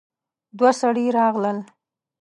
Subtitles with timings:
[0.57, 1.57] دوه سړي راغلل.